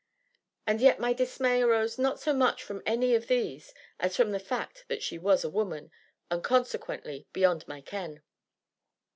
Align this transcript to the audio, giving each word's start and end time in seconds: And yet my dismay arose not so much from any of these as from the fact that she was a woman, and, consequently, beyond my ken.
And 0.65 0.81
yet 0.81 0.99
my 0.99 1.13
dismay 1.13 1.61
arose 1.61 1.99
not 1.99 2.19
so 2.19 2.33
much 2.33 2.63
from 2.63 2.81
any 2.87 3.13
of 3.13 3.27
these 3.27 3.71
as 3.99 4.15
from 4.15 4.31
the 4.31 4.39
fact 4.39 4.83
that 4.87 5.03
she 5.03 5.19
was 5.19 5.43
a 5.43 5.47
woman, 5.51 5.91
and, 6.31 6.43
consequently, 6.43 7.27
beyond 7.33 7.67
my 7.67 7.81
ken. 7.81 8.23